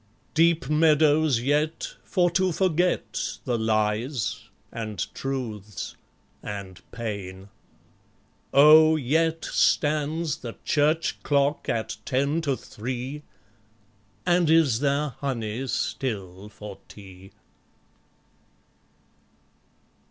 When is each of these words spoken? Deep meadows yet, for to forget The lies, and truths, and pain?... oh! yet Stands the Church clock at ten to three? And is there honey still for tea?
Deep 0.33 0.67
meadows 0.67 1.41
yet, 1.41 1.93
for 2.03 2.31
to 2.31 2.51
forget 2.51 3.37
The 3.45 3.55
lies, 3.59 4.45
and 4.71 4.97
truths, 5.13 5.95
and 6.41 6.81
pain?... 6.91 7.49
oh! 8.51 8.95
yet 8.95 9.45
Stands 9.45 10.37
the 10.37 10.55
Church 10.65 11.21
clock 11.21 11.69
at 11.69 11.97
ten 12.03 12.41
to 12.41 12.57
three? 12.57 13.21
And 14.25 14.49
is 14.49 14.79
there 14.79 15.09
honey 15.19 15.67
still 15.67 16.49
for 16.49 16.79
tea? 16.87 17.31